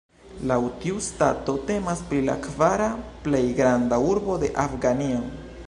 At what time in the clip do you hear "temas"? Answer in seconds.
1.67-2.01